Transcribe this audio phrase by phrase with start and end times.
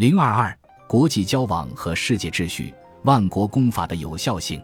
[0.00, 0.58] 零二二，
[0.88, 4.58] 国际交往和世界秩序，万国公法的有效性。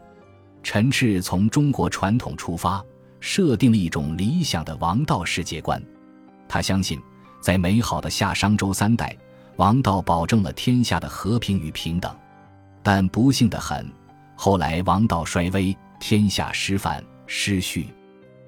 [0.62, 2.82] 陈赤从中国传统出发，
[3.20, 5.78] 设定了一种理想的王道世界观。
[6.48, 6.98] 他相信，
[7.38, 9.14] 在美好的夏商周三代，
[9.56, 12.16] 王道保证了天下的和平与平等。
[12.82, 13.92] 但不幸的很，
[14.36, 17.88] 后来王道衰微，天下失范失序。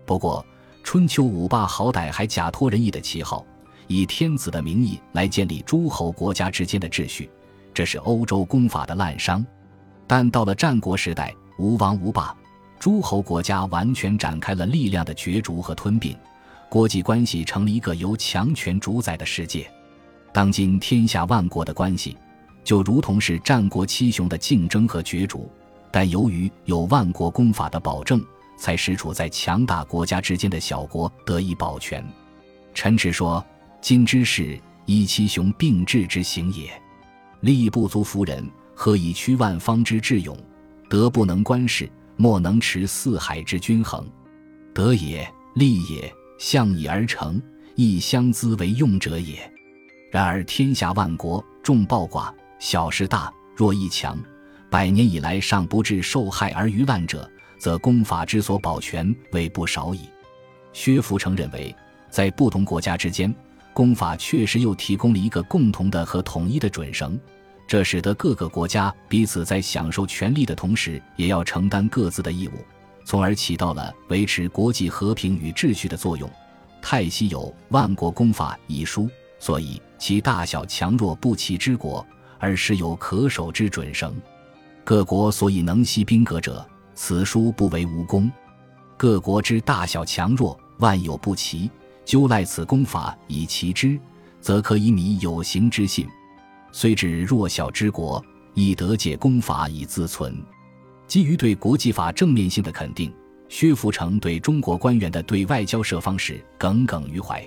[0.07, 0.43] 不过，
[0.83, 3.45] 春秋五霸好歹还假托仁义的旗号，
[3.89, 7.29] 以天子的名义来建立诸侯国家之间的秩序，
[7.75, 9.45] 这是欧洲公法的滥觞。
[10.07, 12.35] 但到了战国时代，无王无霸，
[12.79, 16.17] 诸侯国家完全展开了力量的角逐和吞并，
[16.69, 19.69] 国际关系成了一个由强权主宰的世界。
[20.33, 22.17] 当今天下万国的关系，
[22.63, 25.51] 就如同是战国七雄的竞争和角逐，
[25.91, 28.23] 但由于有万国公法的保证，
[28.59, 32.05] 才使处在强大国家之间的小国得以保全。
[32.75, 33.45] 陈赤说
[33.81, 36.71] ：“今之事，以七雄并治之行也。
[37.41, 40.37] 力不足服人，何以屈万方之智勇？”
[40.91, 44.07] 德不能观世，莫能持四海之均衡。
[44.75, 47.41] 德也，利也，象以而成，
[47.75, 49.39] 亦相资为用者也。
[50.11, 54.19] 然而天下万国，众暴寡，小事大，弱亦强，
[54.71, 60.09] 百年以来尚不至受害而于乱者，则功法之所保全为不少矣。
[60.73, 61.75] 薛福成认为，
[62.09, 63.35] 在不同国家之间，
[63.73, 67.19] 公法确实又提供了一个共同的和统一的准绳。
[67.67, 72.53] 这使得各个国家彼此在享受权利的同时，也要承担各自的义务，
[73.05, 76.29] 从而起到了维持国际和平与秩序的作用。
[76.81, 82.07] 泰西有《万国公法》一书，所以其大小强弱不齐之国，
[82.39, 84.15] 而实有可守之准绳。
[84.83, 88.31] 各国所以能息兵革者，此书不为无功。
[88.97, 91.71] 各国之大小强弱，万有不齐，
[92.09, 94.01] 究赖此公法以齐之，
[94.41, 96.09] 则可以米有形之信。
[96.73, 100.43] 虽指弱小之国，亦得借公法以自存。
[101.07, 103.13] 基于对国际法正面性的肯定，
[103.51, 107.47] 薛福成对中国官员的对外交涉方式耿耿于怀。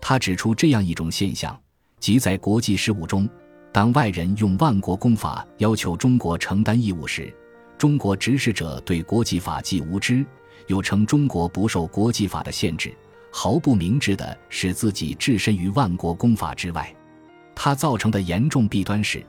[0.00, 1.54] 他指出这样一种现象：
[1.98, 3.28] 即在国际事务中，
[3.70, 7.30] 当外人用万国公法要求中国承担义务时，
[7.76, 10.24] 中国指使者对国际法既无知，
[10.68, 12.94] 又称中国不受国际法的限制，
[13.30, 16.94] 毫不明智地使自己置身于万国公法之外。
[17.54, 19.24] 它造成的严重弊端是，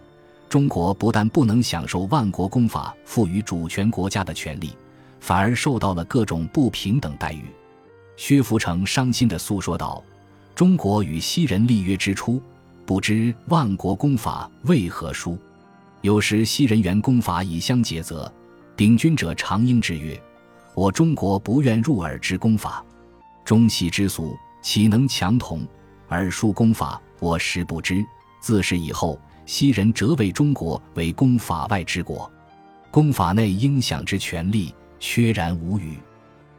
[0.48, 4.72] 中国不但不能享受万国公法赋予主权国家的权利，
[5.20, 7.44] 反而受到了各种不平等待遇。
[8.18, 10.04] 薛福成伤心地诉说道
[10.56, 12.42] ：“中国与西人立约之初，
[12.86, 15.38] 不知万国公法为何书。
[16.02, 18.32] 有时西人原公法以相结责，
[18.76, 20.22] 秉君者常应之曰：
[20.74, 22.84] 我中国不愿入尔之公法。
[23.52, 25.68] 中西之俗，岂能强同？
[26.08, 28.02] 尔殊公法，我实不知。”
[28.40, 32.32] 自是以后，西人则为中国为公法外之国，
[32.92, 36.00] 公法内应享之权利，缺然无余。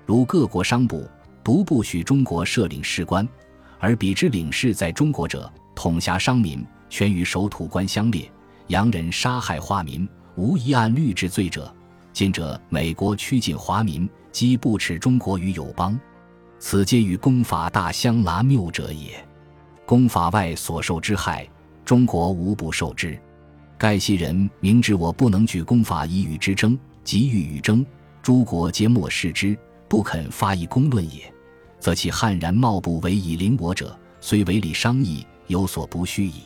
[0.05, 1.09] 如各国商部
[1.43, 3.27] 独不许中国设领事官，
[3.81, 8.31] 而彼之领事在中国者，统辖商民，全与守土官相列。
[8.67, 11.75] 洋人杀害华民，无一按律治罪者。
[12.13, 15.99] 今者美国驱尽华民，即不耻中国于友邦，
[16.65, 19.13] 此皆与公法大相拉谬者也。
[19.85, 21.47] 公法外所受之害。
[21.85, 23.19] 中国无不受之，
[23.77, 27.85] 盖系人明知我不能举公法以与之争，即欲与争，
[28.23, 29.59] 诸国皆漠视之，
[29.89, 31.23] 不肯发一公论也，
[31.81, 36.45] 则其悍然冒不为以临我者，虽为理商议，有所不虚矣。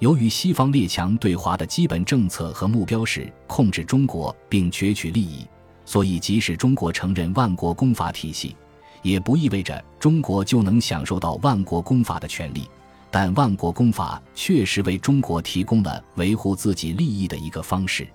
[0.00, 5.46] 由于西方列强对华的基本政策和目标是控制中国并攫取利益，
[5.84, 8.56] 所以即使中国承认万国公法体系，
[9.02, 12.68] 也不意味着中国就能享受到万国公法的权利。
[13.10, 18.06] 但万国公法确实为中国提供了维护自己利益的一个方式。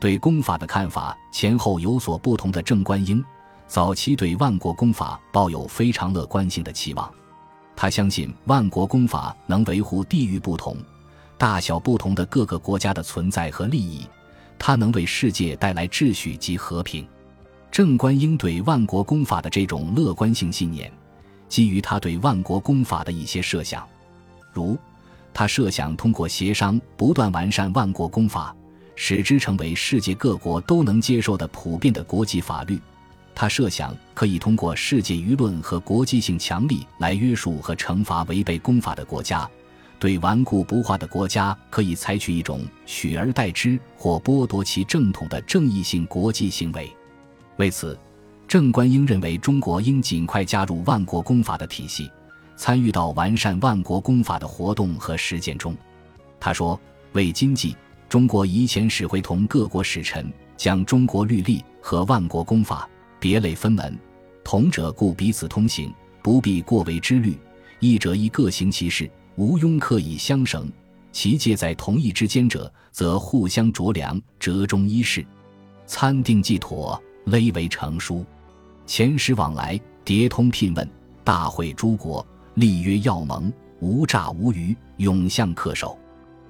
[0.00, 3.24] 对公法的看法前后有所不同的郑观应，
[3.68, 7.08] 早期对万国公法抱有非常乐观性的期望。
[7.76, 10.76] 他相信万国公法能维护地域不同、
[11.38, 14.04] 大小不同的各个国家的存在和利益，
[14.58, 17.06] 它能为世界带来秩序及和平。
[17.72, 20.92] 郑观应对万国公法的这种乐观性信念，
[21.48, 23.88] 基于他对万国公法的一些设想。
[24.52, 24.76] 如，
[25.32, 28.54] 他设想通过协商不断完善万国公法，
[28.94, 32.78] 使之成为世界各国都能接受的普遍的国际法律。
[33.34, 39.48] 他设想可以通过世界舆论和国际性强力来约束和惩罚违背公法的国家。
[39.98, 46.94] 对顽固不化的国家，可以采取一种取而代之或剥夺其正统的正义性国际行为。
[47.56, 47.98] 为此，
[48.48, 52.10] 郑观应认为中国应尽快加入万国公法的体系。
[52.54, 55.76] 参与到完善万国公法的活动和实践中，
[56.38, 56.78] 他说
[57.12, 57.74] ：“为经济，
[58.08, 62.88] 中国以前使会同各国使臣，将中国律例和万国公法
[63.18, 63.98] 别类分门，
[64.44, 67.32] 同者故彼此通行，不必过为之虑；
[67.80, 70.70] 异者亦各行其事，无庸刻以相绳。
[71.10, 75.26] 其介在同一之间者，则互相酌量，折中一事，
[75.84, 78.24] 参定既妥，勒为成书。
[78.86, 80.88] 前使往来，迭通聘问，
[81.22, 85.98] 大会诸国，立约要盟，无诈无虞，永相恪守。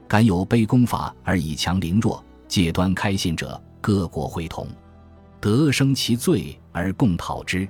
[0.09, 4.67] 敢有卑公法而以强凌弱，借端开信者，各国会同，
[5.41, 7.69] 得生其罪而共讨之。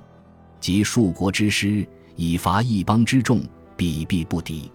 [0.59, 3.41] 及数国之师，以伐一邦之众，
[3.75, 4.71] 彼必不敌。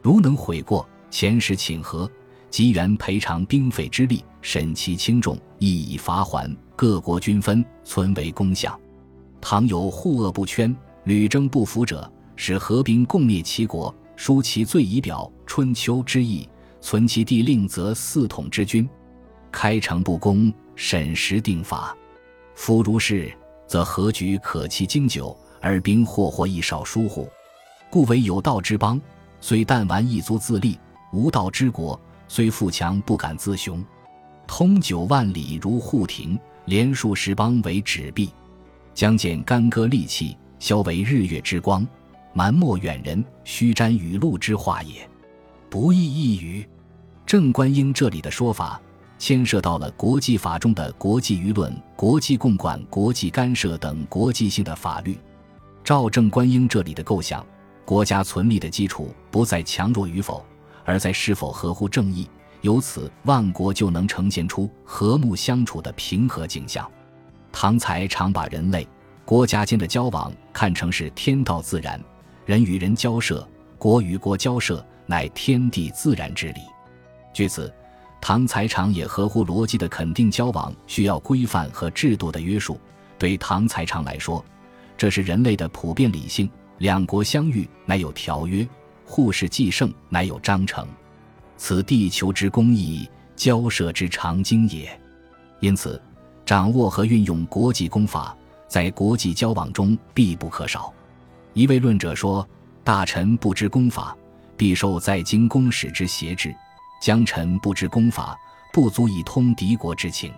[0.00, 2.10] 如能悔过，前时请和，
[2.54, 6.48] 即元赔偿兵费之力，审其轻重，亦以罚还。
[6.76, 8.78] 各国均分，存为公享。
[9.40, 10.72] 倘有护恶不圈、
[11.02, 16.48] 屡征不服者，使合兵共灭其国，书其罪以表春秋之意。
[16.80, 18.88] 存其地令则四统之君，
[19.50, 21.92] 开诚布公，审时定法。
[22.54, 23.36] 夫如是，
[23.66, 27.28] 则何局可期经久，而兵祸祸亦少疏忽？
[27.90, 29.00] 故为有道之邦，
[29.40, 30.78] 虽弹丸一族自立；
[31.12, 32.00] 无道之国，
[32.34, 33.80] 虽富强不敢自雄。
[34.44, 38.28] 通九万里如护庭，连数十邦为纸币，
[38.92, 41.86] 将见干戈利器，消为日月之光。
[42.32, 45.08] 蛮漠远人，须瞻雨露之化也，
[45.70, 46.68] 不亦一语。
[47.24, 48.82] 郑观应这里的说法，
[49.16, 55.16] 牵涉到了国际法中的国际舆论、国际共管、国际干涉等国际性的法律。
[55.84, 57.46] 照郑观应这里的构想，
[57.84, 60.44] 国家存立的基础不再强弱与否，
[60.84, 62.28] 而在是否合乎正义。
[62.60, 66.90] 由此，万国就能呈现出和睦相处的平和景象。
[67.52, 68.88] 唐才常把人类、
[69.24, 72.00] 国家间的交往看成是天道自然，
[72.46, 73.46] 人与人交涉、
[73.76, 76.60] 国与国交涉乃天地自然之理。
[77.32, 77.72] 据此，
[78.20, 82.80] 唐才常也合乎逻辑的肯定交往需要规范和制度的约束。
[83.18, 84.42] 对唐才常来说，
[84.96, 86.48] 这是人类的普遍理性。
[86.78, 88.66] 两国相遇乃有条约，
[89.14, 90.84] 互视既盛乃有章程，
[91.56, 95.00] 此地球之公义，交涉之常经也。
[95.60, 96.02] 因此，
[96.44, 100.92] 掌握和运用国际公法，在国际交往中必不可少。
[101.52, 102.44] 一位论者说
[102.82, 104.16] ：“大臣不知公法，
[104.56, 106.52] 必受在京公使之挟制。”
[107.00, 108.36] 江臣不知公法，
[108.72, 110.32] 不足以通敌国之情；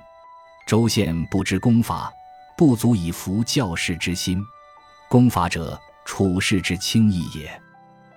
[0.66, 2.12] 州县不知公法，
[2.58, 4.38] 不足以服教士之心。
[5.08, 7.58] 公法者，处世之轻易也。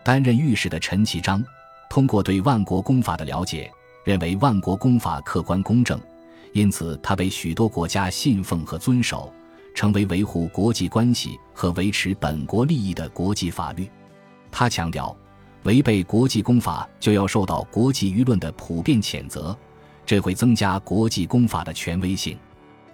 [0.09, 1.45] 担任御史的陈其章，
[1.87, 3.71] 通过对万国公法的了解，
[4.03, 6.01] 认为万国公法客观公正，
[6.51, 9.31] 因此他被许多国家信奉和遵守，
[9.75, 13.87] 成为维护国际关系和维持本国利益的国际法律。
[14.49, 15.15] 他强调。
[15.61, 19.55] 违背国际公法，就要受到国际舆论的普遍谴责，
[20.07, 22.35] 这会增加国际公法的权威性。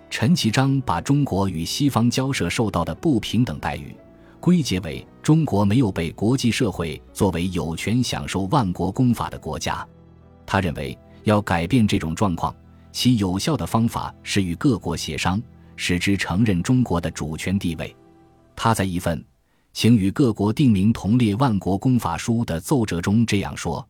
[0.10, 3.96] 陈其章把中国与西方交涉受到的不平等待遇，
[4.46, 9.84] 归结为中国没有被国际社会作为有权享受万国公法的国家。
[10.46, 12.56] 他认为，要改变这种状况，
[12.92, 15.42] 其有效的方法是与各国协商，
[15.76, 17.96] 使之承认中国的主权地位。
[18.56, 19.26] 他在一份。
[19.74, 23.84] 请与各国定名同列万国公法书的奏折中这样说：“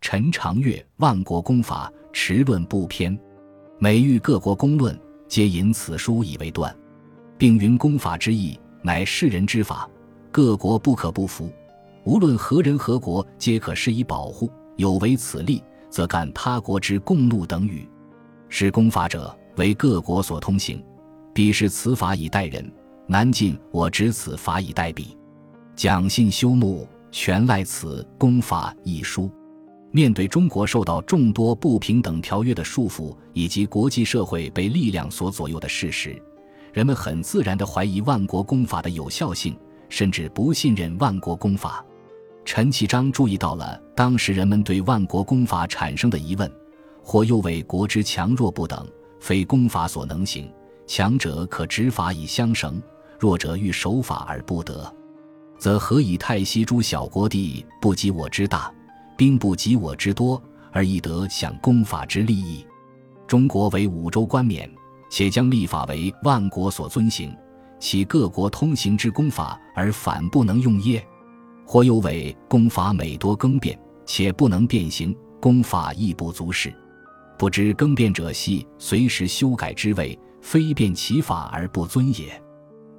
[0.00, 3.18] 陈长月万国公法，持论不偏。
[3.80, 4.96] 每遇各国公论，
[5.26, 6.72] 皆引此书以为断，
[7.36, 9.86] 并云公法之意，乃世人之法，
[10.36, 11.50] 各国不可不服。
[12.04, 14.50] 无论何人何国，皆可施以保护。
[14.76, 17.88] 有违此例，则干他国之共怒等语。
[18.50, 20.84] 使公法者，为各国所通行，
[21.32, 22.70] 彼是此法以待人，
[23.06, 25.16] 南晋我执此法以待彼。”
[25.74, 29.30] 讲信修睦，全赖此公法一书。
[29.90, 36.22] 面对中国受到众多不平等条约的束缚，以及国际社会被力量所左右的事实，
[36.74, 39.56] 人们很自然地怀疑万国公法的有效性，
[39.88, 41.84] 甚至不信任万国公法。
[42.44, 46.50] 陈其章注意到了当时人们对万国公法产生的疑问：
[47.02, 48.86] 或又为国之强弱不等，
[49.18, 50.44] 非公法所能行；
[50.86, 52.80] 强者可执法以相绳，
[53.18, 54.92] 弱者欲守法而不得。
[55.58, 58.72] 则何以太息诸小国地不及我之大，
[59.16, 60.40] 兵不及我之多，
[60.70, 62.64] 而亦得享公法之利益？
[63.26, 64.70] 中国为五州冠冕，
[65.10, 67.34] 且将立法为万国所遵行，
[67.78, 71.06] 其各国通行之功法而反不能用耶？
[71.64, 76.72] 或又为功法每多更变，且不能变形，功法亦不足视。
[77.38, 82.42] 不知更变者系随时修改之谓，非变其法而不遵也。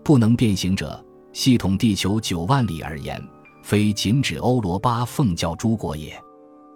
[0.03, 1.03] 不能变形者。
[1.34, 3.22] 系统地球九万里而言，
[3.62, 6.19] 非仅指欧罗巴奉教诸国也。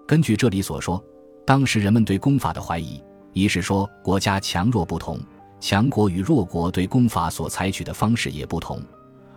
[0.08, 1.04] 根据这里所说，
[1.48, 3.02] 当时人们对功法的怀疑，
[3.34, 5.20] 一是说国家强弱不同，
[5.62, 8.80] 强国与弱国对公法所采取的方式也不同；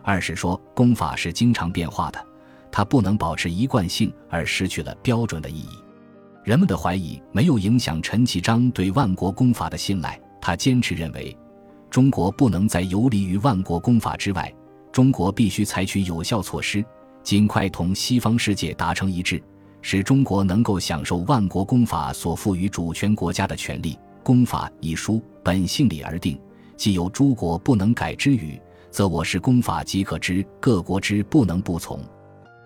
[0.02, 2.26] 二是说公法是经常变化的，
[2.72, 5.68] 它不能保持一贯性而失去了标准的意义。
[6.42, 11.36] 人们的怀疑没有影响陈其章对万国公法的信赖，他坚持认为，
[11.90, 14.50] 中国不能再游离于万国公法之外，
[14.90, 16.82] 中国必须采取有效措施，
[17.22, 19.42] 尽快同西方世界达成一致。
[19.82, 23.98] 使中国能够享受万国公法所赋予主权国家的权利。
[24.22, 26.40] 公法一书本性理而定，
[26.74, 28.58] 既有诸国不能改之语，
[28.90, 32.00] 则我是公法即可知，各国之不能不从。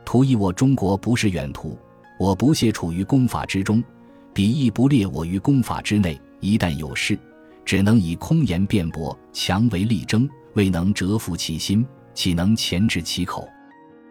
[0.04, 1.76] 图以我中国不是远途，
[2.20, 3.82] 我不屑处于公法之中，
[4.32, 6.18] 彼亦不列我于公法之内。
[6.38, 7.18] 一旦有事，
[7.64, 13.48] 只能以空言辩驳，强为力争，未能折服其心，岂能钳制其口？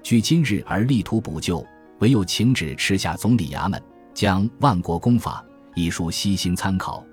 [0.03, 1.65] 据今日而力图补救。
[1.99, 3.81] 唯有请旨吃下总理衙门，
[4.13, 5.43] 将《万国公法》
[5.81, 7.03] 一书悉心参考。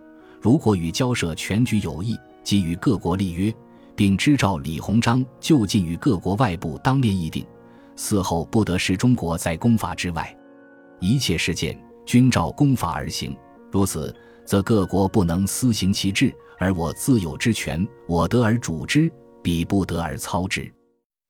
[0.44, 3.50] 如果与交涉全局有益，即与各国立约，
[3.96, 7.46] 并支召李鸿章就近与各国外部当面议定，
[7.96, 10.36] 嗣后不得使中国在公法之外。
[11.00, 11.74] 一切事件
[12.04, 13.34] 均照公法而行，
[13.72, 19.10] 如此，则各国不能私行其志，而我自有之权，我得而主之，
[19.42, 20.70] 彼不得而操之。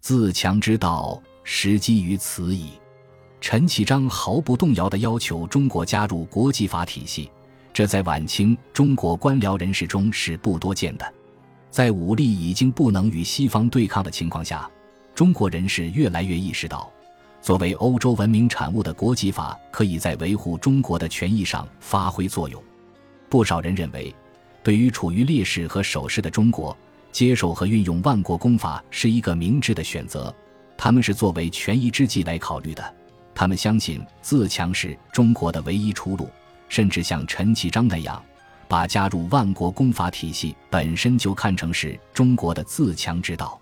[0.00, 2.71] 自强之道，实基于此矣。
[3.40, 7.30] 陈启章毫不动摇地要求中国加入国际法体系，
[7.75, 11.12] 这在晚清中国官僚人士中是不多见的。
[11.71, 14.71] 在武力已经不能与西方对抗的情况下，
[15.12, 16.88] 中国人士越来越意识到，
[17.43, 22.62] 作为欧洲文明产物的国际法可以在维护中国的权益上发挥作用。
[23.28, 24.14] 不少人认为，
[24.62, 26.76] 对于处于劣势和守势的中国，
[27.11, 30.33] 接受和运用万国公法是一个明智的选择，
[30.78, 32.95] 他们是作为权宜之计来考虑的。
[33.35, 36.28] 他们相信自强是中国的唯一出路，
[36.75, 38.21] 甚至像陈其章那样，
[38.66, 43.61] 把加入万国公法体系本身就看成是中国的自强之道。